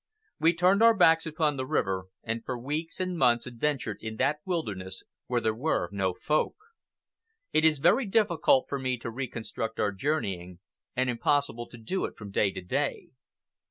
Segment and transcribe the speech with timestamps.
[0.39, 4.39] We turned our backs upon the river, and for weeks and months adventured in that
[4.45, 6.55] wilderness where there were no Folk.
[7.53, 10.57] It is very difficult for me to reconstruct our journeying,
[10.95, 13.09] and impossible to do it from day to day.